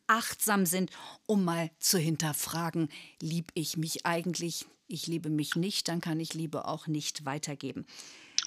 achtsam 0.07 0.65
sind, 0.65 0.91
um 1.25 1.43
mal 1.43 1.69
zu 1.79 1.98
hinterfragen, 1.98 2.89
lieb 3.22 3.51
ich 3.53 3.77
mich 3.77 4.05
eigentlich? 4.05 4.65
Ich 4.88 5.05
liebe 5.05 5.29
mich 5.29 5.55
nicht, 5.55 5.89
dann 5.89 6.00
kann 6.00 6.19
ich 6.19 6.34
Liebe 6.34 6.65
auch 6.65 6.88
nicht 6.88 7.25
weitergeben. 7.25 7.86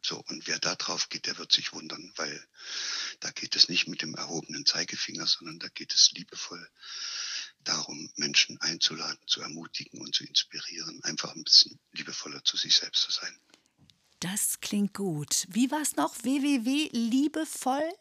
So, 0.01 0.23
und 0.29 0.47
wer 0.47 0.57
da 0.57 0.73
drauf 0.73 1.09
geht, 1.09 1.27
der 1.27 1.37
wird 1.37 1.51
sich 1.51 1.73
wundern, 1.73 2.11
weil 2.15 2.43
da 3.19 3.29
geht 3.29 3.55
es 3.55 3.69
nicht 3.69 3.87
mit 3.87 4.01
dem 4.01 4.15
erhobenen 4.15 4.65
Zeigefinger, 4.65 5.27
sondern 5.27 5.59
da 5.59 5.67
geht 5.67 5.93
es 5.93 6.09
liebevoll 6.13 6.67
darum, 7.63 8.11
Menschen 8.15 8.59
einzuladen, 8.61 9.19
zu 9.27 9.41
ermutigen 9.41 10.01
und 10.01 10.15
zu 10.15 10.23
inspirieren, 10.23 11.03
einfach 11.03 11.35
ein 11.35 11.43
bisschen 11.43 11.79
liebevoller 11.91 12.43
zu 12.43 12.57
sich 12.57 12.75
selbst 12.75 13.03
zu 13.03 13.11
sein. 13.11 13.39
Das 14.21 14.59
klingt 14.59 14.95
gut. 14.95 15.45
Wie 15.49 15.69
war 15.69 15.81
es 15.81 15.97
noch? 15.97 16.15
www.liebevoll? 16.23 17.93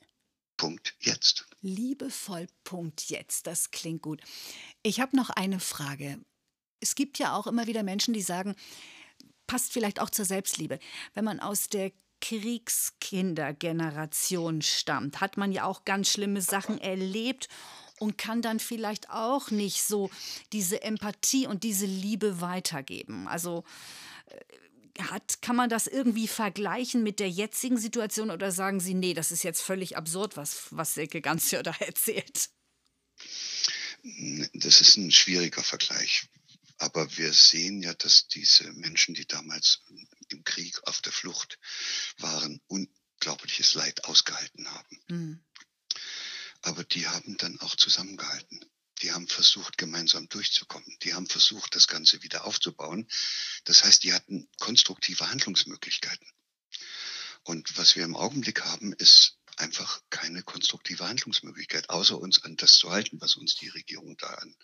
Punkt 0.59 0.95
jetzt. 1.01 1.47
Liebevoll. 1.63 2.49
Punkt 2.65 3.09
jetzt. 3.09 3.47
Das 3.47 3.71
klingt 3.71 4.03
gut. 4.03 4.21
Ich 4.83 5.01
habe 5.01 5.17
noch 5.17 5.31
eine 5.31 5.61
Frage. 5.61 6.21
Es 6.81 6.95
gibt 6.95 7.19
ja 7.19 7.35
auch 7.35 7.47
immer 7.47 7.67
wieder 7.67 7.83
Menschen, 7.83 8.13
die 8.13 8.21
sagen, 8.21 8.55
passt 9.47 9.73
vielleicht 9.73 10.01
auch 10.01 10.11
zur 10.11 10.27
Selbstliebe. 10.27 10.79
Wenn 11.15 11.25
man 11.25 11.41
aus 11.41 11.69
der 11.69 11.93
Kriegskindergeneration 12.21 14.61
stammt, 14.63 15.21
hat 15.21 15.37
man 15.37 15.53
ja 15.53 15.63
auch 15.65 15.85
ganz 15.85 16.11
schlimme 16.11 16.43
Sachen 16.43 16.79
erlebt 16.79 17.49
und 17.99 18.19
kann 18.19 18.43
dann 18.43 18.61
vielleicht 18.61 19.11
auch 19.11 19.51
nicht 19.51 19.83
so 19.83 20.11
diese 20.53 20.83
Empathie 20.83 21.47
und 21.47 21.65
diese 21.65 21.87
Liebe 21.87 22.41
weitergeben. 22.41 23.27
Also 23.29 23.65
äh, 24.27 24.39
hat, 24.99 25.43
kann 25.43 25.57
man 25.57 25.71
das 25.71 25.87
irgendwie 25.87 26.29
vergleichen 26.29 27.03
mit 27.03 27.21
der 27.21 27.31
jetzigen 27.31 27.79
Situation 27.79 28.31
oder 28.31 28.53
sagen 28.53 28.81
Sie, 28.81 28.95
nee, 28.95 29.15
das 29.15 29.31
ist 29.31 29.45
jetzt 29.45 29.63
völlig 29.63 29.97
absurd, 29.97 30.37
was, 30.37 30.67
was 30.71 30.95
Silke 30.95 31.21
Ganzjör 31.21 31.63
da 31.63 31.73
erzählt? 31.81 32.51
Das 34.55 34.81
ist 34.81 34.97
ein 34.97 35.11
schwieriger 35.11 35.63
Vergleich. 35.63 36.29
Aber 36.79 37.17
wir 37.17 37.33
sehen 37.33 37.83
ja, 37.83 37.93
dass 37.95 38.29
diese 38.29 38.73
Menschen, 38.73 39.15
die 39.15 39.27
damals 39.27 39.81
im 40.29 40.45
Krieg 40.45 40.81
auf 40.87 41.01
der 41.03 41.13
Flucht 41.13 41.59
waren, 42.19 42.61
unglaubliches 42.69 43.75
Leid 43.75 44.05
ausgehalten 44.05 44.71
haben. 44.71 45.03
Hm. 45.09 45.45
Aber 46.63 46.85
die 46.85 47.07
haben 47.09 47.37
dann 47.39 47.59
auch 47.61 47.75
zusammengehalten. 47.75 48.65
Die 49.03 49.13
haben 49.13 49.29
versucht, 49.29 49.79
gemeinsam 49.79 50.29
durchzukommen. 50.29 50.99
Die 51.03 51.15
haben 51.15 51.27
versucht, 51.27 51.75
das 51.75 51.87
Ganze 51.89 52.23
wieder 52.23 52.45
aufzubauen. 52.45 53.09
Das 53.65 53.85
heißt, 53.85 54.03
die 54.03 54.13
hatten 54.13 54.49
konstruktive 54.59 55.31
Handlungsmöglichkeiten. 55.31 56.27
Und 57.45 57.77
was 57.79 57.97
wir 57.97 58.05
im 58.05 58.17
Augenblick 58.17 58.63
haben, 58.63 58.93
ist 58.93 59.39
einfach 59.59 60.01
keine 60.11 60.43
konstruktive 60.43 61.09
Handlungsmöglichkeit, 61.09 61.91
außer 61.91 62.19
uns 62.19 62.45
an 62.45 62.57
das 62.57 62.77
zu 62.77 62.91
halten, 62.91 63.21
was 63.21 63.35
uns 63.35 63.57
die 63.57 63.69
Regierung 63.69 64.17
da 64.17 64.29
an 64.29 64.55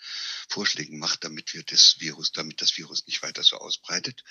Vorschlägen 0.48 0.98
macht, 0.98 1.24
damit 1.24 1.52
wir 1.54 1.64
das 1.64 1.96
Virus, 1.98 2.32
damit 2.32 2.60
das 2.60 2.76
Virus 2.76 3.06
nicht 3.06 3.22
weiter 3.22 3.42
so 3.42 3.56
ausbreitet. 3.56 4.22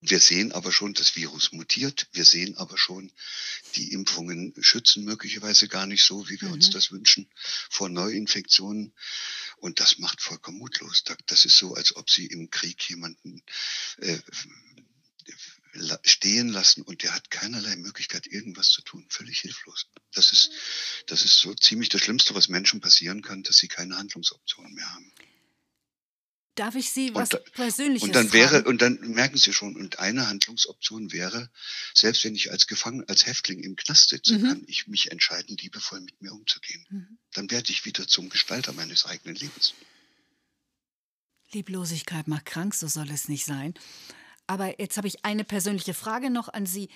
Wir 0.00 0.20
sehen 0.20 0.52
aber 0.52 0.72
schon, 0.72 0.94
das 0.94 1.16
Virus 1.16 1.52
mutiert. 1.52 2.06
Wir 2.12 2.24
sehen 2.24 2.56
aber 2.56 2.76
schon, 2.78 3.10
die 3.76 3.92
Impfungen 3.92 4.54
schützen 4.60 5.04
möglicherweise 5.04 5.68
gar 5.68 5.86
nicht 5.86 6.04
so, 6.04 6.28
wie 6.28 6.40
wir 6.40 6.48
Mhm. 6.48 6.54
uns 6.54 6.70
das 6.70 6.92
wünschen, 6.92 7.28
vor 7.70 7.88
Neuinfektionen. 7.88 8.92
Und 9.58 9.80
das 9.80 9.98
macht 9.98 10.20
vollkommen 10.20 10.58
mutlos. 10.58 11.02
Da- 11.04 11.16
Das 11.26 11.44
ist 11.44 11.56
so, 11.56 11.74
als 11.74 11.96
ob 11.96 12.10
Sie 12.10 12.26
im 12.26 12.50
Krieg 12.50 12.88
jemanden 12.88 13.42
äh, 13.98 14.18
stehen 16.04 16.48
lassen 16.48 16.82
und 16.82 17.02
der 17.02 17.14
hat 17.14 17.30
keinerlei 17.30 17.76
Möglichkeit, 17.76 18.26
irgendwas 18.26 18.68
zu 18.70 18.82
tun. 18.82 19.04
Völlig 19.10 19.40
hilflos. 19.40 19.86
Das 20.12 20.32
ist, 20.32 20.50
das 21.06 21.24
ist 21.24 21.38
so 21.38 21.54
ziemlich 21.54 21.88
das 21.90 22.00
Schlimmste, 22.02 22.34
was 22.34 22.48
Menschen 22.48 22.80
passieren 22.80 23.22
kann, 23.22 23.42
dass 23.42 23.58
sie 23.58 23.68
keine 23.68 23.96
Handlungsoptionen 23.98 24.72
mehr 24.74 24.90
haben. 24.94 25.12
Darf 26.56 26.74
ich 26.74 26.90
Sie 26.90 27.14
was 27.14 27.28
da- 27.28 27.38
Persönliches 27.52 28.02
Und 28.08 28.14
dann 28.14 28.32
wäre, 28.32 28.48
fragen? 28.48 28.66
und 28.66 28.82
dann 28.82 28.98
merken 29.00 29.36
Sie 29.36 29.52
schon, 29.52 29.76
und 29.76 29.98
eine 30.00 30.26
Handlungsoption 30.28 31.12
wäre, 31.12 31.50
selbst 31.94 32.24
wenn 32.24 32.34
ich 32.34 32.50
als 32.50 32.66
Gefangener, 32.66 33.04
als 33.08 33.26
Häftling 33.26 33.60
im 33.62 33.76
Knast 33.76 34.08
sitze, 34.08 34.38
Mhm. 34.38 34.42
kann 34.48 34.64
ich 34.66 34.86
mich 34.88 35.12
entscheiden, 35.12 35.56
liebevoll 35.56 36.00
mit 36.00 36.20
mir 36.20 36.32
umzugehen. 36.32 36.84
Mhm. 36.90 37.18
Dann 37.34 37.50
werde 37.50 37.70
ich 37.70 37.84
wieder 37.84 38.08
zum 38.08 38.28
Gestalter 38.30 38.72
meines 38.72 39.04
eigenen 39.06 39.36
Lebens. 39.36 39.74
Lieblosigkeit 41.52 42.26
macht 42.26 42.46
krank, 42.46 42.74
so 42.74 42.88
soll 42.88 43.10
es 43.10 43.28
nicht 43.28 43.44
sein. 43.44 43.74
Aber 44.46 44.80
jetzt 44.80 44.96
habe 44.96 45.08
ich 45.08 45.24
eine 45.24 45.44
persönliche 45.44 45.94
Frage 45.94 46.30
noch 46.30 46.48
an 46.48 46.66
Sie. 46.66 46.88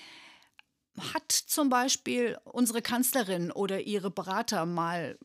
Hat 1.13 1.31
zum 1.31 1.69
Beispiel 1.69 2.37
unsere 2.43 2.81
Kanzlerin 2.81 3.51
oder 3.51 3.79
ihre 3.81 4.11
Berater 4.11 4.65
mal 4.65 5.17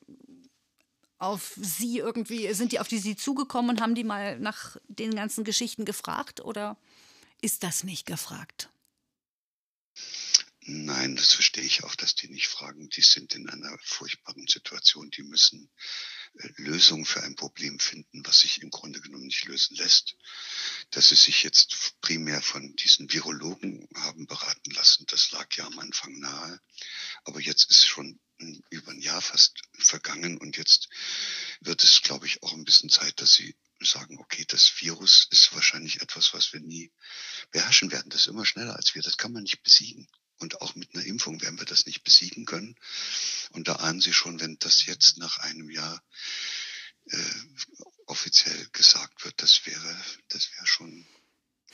auf 1.19 1.53
Sie 1.57 1.99
irgendwie, 1.99 2.53
sind 2.55 2.73
die 2.73 2.81
auf 2.81 2.89
die 2.89 2.99
Sie 2.99 3.17
zugekommen 3.17 3.71
und 3.71 3.81
haben 3.81 3.95
die 3.95 4.05
mal 4.05 4.39
nach 4.39 4.77
den 4.89 5.15
ganzen 5.15 5.45
Geschichten 5.45 5.85
gefragt 5.85 6.41
oder 6.41 6.77
ist 7.41 7.63
das 7.63 7.85
nicht 7.85 8.07
gefragt? 8.07 8.71
Nein, 10.69 11.15
das 11.15 11.33
verstehe 11.33 11.63
ich 11.63 11.85
auch, 11.85 11.95
dass 11.95 12.17
die 12.17 12.29
nicht 12.29 12.49
fragen. 12.49 12.89
Die 12.91 13.01
sind 13.01 13.35
in 13.37 13.49
einer 13.49 13.79
furchtbaren 13.83 14.49
Situation. 14.49 15.11
Die 15.13 15.23
müssen 15.23 15.71
äh, 16.39 16.49
Lösungen 16.57 17.05
für 17.05 17.23
ein 17.23 17.37
Problem 17.37 17.79
finden, 17.79 18.27
was 18.27 18.41
sich 18.41 18.61
im 18.63 18.71
Grunde 18.71 19.01
genommen 19.01 19.27
nicht 19.27 19.45
lösen 19.45 19.77
lässt. 19.77 20.17
Dass 20.91 21.11
sie 21.11 21.15
sich 21.15 21.45
jetzt 21.45 21.95
primär 22.01 22.43
von 22.43 22.75
diesen 22.75 23.13
Virologen 23.13 23.89
haben 23.95 24.27
beraten 24.27 24.73
lassen, 24.73 25.05
das 25.07 25.31
lag 25.31 25.47
ja 25.55 25.67
am 25.67 25.79
Anfang 25.79 26.19
nahe. 26.19 26.61
Aber 27.25 27.41
jetzt 27.41 27.71
ist 27.71 27.87
schon 27.87 28.19
ein- 28.41 28.65
über 28.71 28.91
ein 28.91 29.01
Jahr 29.01 29.23
fast 29.23 29.66
vergangen 29.87 30.39
und 30.39 30.57
jetzt 30.57 30.89
wird 31.61 31.83
es, 31.83 32.03
glaube 32.03 32.27
ich, 32.27 32.43
auch 32.43 32.53
ein 32.53 32.65
bisschen 32.65 32.91
Zeit, 32.91 33.21
dass 33.21 33.35
sie 33.35 33.55
sagen, 33.81 34.19
okay, 34.19 34.45
das 34.49 34.73
Virus 34.81 35.27
ist 35.31 35.55
wahrscheinlich 35.55 36.01
etwas, 36.01 36.33
was 36.33 36.53
wir 36.53 36.61
nie 36.61 36.91
beherrschen 37.51 37.91
werden. 37.93 38.11
Das 38.11 38.23
ist 38.23 38.29
immer 38.29 38.47
schneller 38.47 38.77
als 38.77 38.95
wir. 38.95 39.03
Das 39.03 39.17
kann 39.19 39.33
man 39.33 39.43
nicht 39.43 39.63
besiegen. 39.63 40.09
Und 40.39 40.61
auch 40.61 40.75
mit 40.75 40.95
einer 40.95 41.05
Impfung 41.05 41.41
werden 41.41 41.59
wir 41.59 41.67
das 41.67 41.87
nicht 41.87 42.03
besiegen 42.05 42.45
können. 42.45 42.77
Und 43.51 43.69
da 43.69 43.77
ahnen 43.77 44.01
Sie 44.01 44.13
schon, 44.13 44.41
wenn 44.41 44.59
das 44.59 44.85
jetzt 44.87 45.19
nach 45.19 45.39
einem 45.39 45.71
Jahr 45.71 46.03
äh, 47.07 47.19
offiziell 48.07 48.69
gesagt 48.73 49.25
wird, 49.25 49.41
das 49.43 49.65
wäre, 49.67 50.05
das 50.29 50.51
wäre 50.55 50.67
schon, 50.67 51.07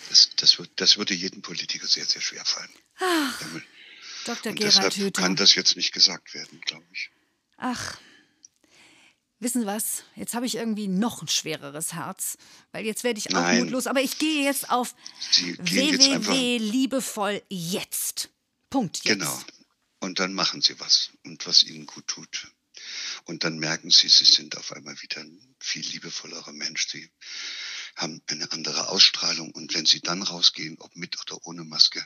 das, 0.08 0.30
das, 0.36 0.58
wird, 0.58 0.70
das 0.76 0.96
würde 0.96 1.14
jedem 1.14 1.42
Politiker 1.42 1.86
sehr, 1.86 2.06
sehr 2.06 2.20
schwer 2.20 2.44
fallen. 2.44 2.72
Ach, 2.98 3.40
Dr. 4.24 4.52
Und 4.52 4.58
Gerald 4.58 4.76
deshalb 4.76 4.94
Hüther. 4.94 5.22
kann 5.22 5.36
das 5.36 5.54
jetzt 5.54 5.76
nicht 5.76 5.92
gesagt 5.92 6.34
werden, 6.34 6.60
glaube 6.60 6.86
ich. 6.92 7.10
Ach, 7.56 7.98
wissen 9.42 9.62
Sie 9.62 9.66
was? 9.66 10.02
Jetzt 10.16 10.34
habe 10.34 10.46
ich 10.46 10.54
irgendwie 10.56 10.88
noch 10.88 11.22
ein 11.22 11.28
schwereres 11.28 11.92
Herz, 11.94 12.38
weil 12.72 12.84
jetzt 12.86 13.04
werde 13.04 13.18
ich 13.18 13.28
auch 13.30 13.40
Nein. 13.40 13.60
mutlos. 13.64 13.86
Aber 13.86 14.00
ich 14.00 14.18
gehe 14.18 14.44
jetzt 14.44 14.70
auf 14.70 14.94
Sie 15.30 15.54
gehen 15.56 15.92
jetzt 15.92 16.08
einfach- 16.08 16.32
www.liebevoll 16.32 17.42
jetzt. 17.48 18.30
Punkt. 18.70 18.98
Jetzt. 19.04 19.18
Genau. 19.18 19.42
Und 20.00 20.18
dann 20.18 20.32
machen 20.34 20.62
Sie 20.62 20.78
was 20.80 21.10
und 21.24 21.46
was 21.46 21.62
Ihnen 21.62 21.86
gut 21.86 22.06
tut. 22.08 22.48
Und 23.24 23.44
dann 23.44 23.58
merken 23.58 23.90
Sie, 23.90 24.08
Sie 24.08 24.24
sind 24.24 24.56
auf 24.56 24.72
einmal 24.72 25.00
wieder 25.02 25.20
ein 25.20 25.54
viel 25.60 25.86
liebevollerer 25.86 26.52
Mensch. 26.52 26.88
Sie 26.88 27.10
haben 27.96 28.22
eine 28.26 28.50
andere 28.52 28.88
Ausstrahlung. 28.88 29.52
Und 29.52 29.74
wenn 29.74 29.86
Sie 29.86 30.00
dann 30.00 30.22
rausgehen, 30.22 30.78
ob 30.80 30.96
mit 30.96 31.20
oder 31.20 31.38
ohne 31.46 31.62
Maske, 31.64 32.04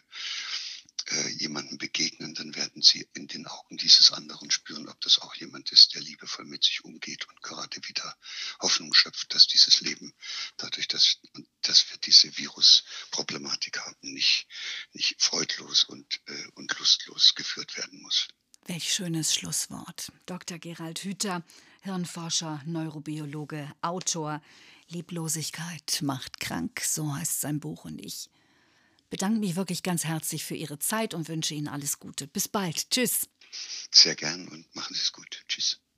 äh, 1.09 1.29
jemandem 1.29 1.79
begegnen, 1.79 2.35
dann 2.35 2.57
werden 2.57 2.83
Sie 2.83 3.09
in 3.15 3.29
den 3.29 3.47
Augen 3.47 3.77
dieses 3.77 4.11
anderen 4.11 4.51
spüren, 4.51 4.89
ob 4.89 5.01
das 5.03 5.21
auch 5.21 5.35
jemand 5.37 5.71
ist, 5.71 5.95
der 5.95 6.03
liebevoll 6.03 6.45
mit 6.45 6.65
sich 6.65 6.85
umgeht 6.85 7.29
und 7.29 7.41
gerade 7.43 7.77
wieder 7.87 8.17
Hoffnung 8.61 8.93
schöpft, 8.93 9.33
dass 9.33 9.47
dieses 9.47 9.81
Leben 9.83 10.13
dadurch, 10.57 10.89
dass, 10.89 11.19
dass 11.63 11.89
wir 11.91 11.99
diese 11.99 12.37
Virusproblematik 12.37 13.79
haben, 13.79 13.97
nicht, 14.01 14.49
nicht 14.93 15.23
freudlos 15.23 15.85
und, 15.85 16.21
äh, 16.27 16.47
und 16.55 16.77
lustlos 16.79 17.35
geführt 17.37 17.77
werden 17.77 18.03
muss. 18.03 18.27
Welch 18.67 18.86
schönes 18.97 19.35
Schlusswort. 19.35 20.11
Dr. 20.25 20.59
Gerald 20.59 21.01
Hüther, 21.01 21.43
Hirnforscher, 21.83 22.63
Neurobiologe, 22.65 23.71
Autor. 23.83 24.41
Lieblosigkeit 24.89 26.01
macht 26.01 26.41
krank, 26.41 26.81
so 26.81 27.15
heißt 27.15 27.43
sein 27.43 27.61
Buch 27.61 27.85
und 27.85 27.99
ich 27.99 28.31
bedanke 29.11 29.39
mich 29.39 29.55
wirklich 29.55 29.83
ganz 29.83 30.05
herzlich 30.05 30.47
für 30.47 30.55
Ihre 30.55 30.79
Zeit 30.79 31.13
und 31.13 31.29
wünsche 31.29 31.53
Ihnen 31.53 31.69
alles 31.69 32.01
Gute. 32.01 32.27
Bis 32.27 32.49
bald. 32.49 32.91
Tschüss. 32.91 33.29
Sehr 33.91 34.15
gern 34.15 34.49
und 34.49 34.75
machen 34.75 34.95
Sie 34.95 35.03
es 35.03 35.13
gut. 35.13 35.45